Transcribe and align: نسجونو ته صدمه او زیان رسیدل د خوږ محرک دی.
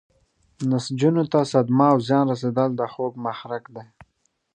نسجونو 0.69 1.23
ته 1.31 1.39
صدمه 1.51 1.85
او 1.93 1.97
زیان 2.07 2.25
رسیدل 2.31 2.69
د 2.75 2.81
خوږ 2.93 3.13
محرک 3.25 3.63
دی. 3.75 3.85